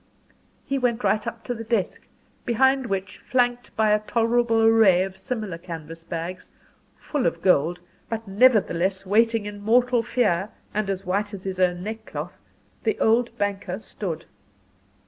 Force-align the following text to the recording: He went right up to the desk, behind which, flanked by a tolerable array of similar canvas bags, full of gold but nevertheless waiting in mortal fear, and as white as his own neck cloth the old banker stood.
He 0.65 0.79
went 0.79 1.03
right 1.03 1.27
up 1.27 1.43
to 1.43 1.53
the 1.53 1.63
desk, 1.63 2.07
behind 2.43 2.87
which, 2.87 3.19
flanked 3.19 3.75
by 3.75 3.91
a 3.91 3.99
tolerable 3.99 4.59
array 4.63 5.03
of 5.03 5.15
similar 5.15 5.59
canvas 5.59 6.03
bags, 6.03 6.49
full 6.97 7.27
of 7.27 7.43
gold 7.43 7.79
but 8.09 8.27
nevertheless 8.27 9.05
waiting 9.05 9.45
in 9.45 9.61
mortal 9.61 10.01
fear, 10.01 10.49
and 10.73 10.89
as 10.89 11.05
white 11.05 11.35
as 11.35 11.43
his 11.43 11.59
own 11.59 11.83
neck 11.83 12.07
cloth 12.07 12.39
the 12.83 12.99
old 12.99 13.37
banker 13.37 13.77
stood. 13.77 14.25